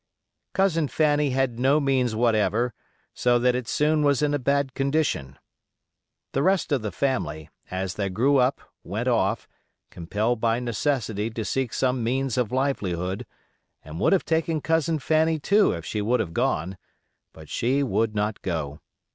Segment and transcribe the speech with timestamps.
[0.55, 2.73] Cousin Fanny had no means whatever,
[3.13, 5.37] so that it soon was in a bad condition.
[6.31, 9.47] The rest of the family, as they grew up, went off,
[9.91, 13.27] compelled by necessity to seek some means of livelihood,
[13.85, 16.79] and would have taken Cousin Fanny too if she would have gone;
[17.31, 18.79] but she would not go.